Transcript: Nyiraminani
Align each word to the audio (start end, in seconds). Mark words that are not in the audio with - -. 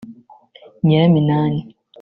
Nyiraminani 0.85 1.61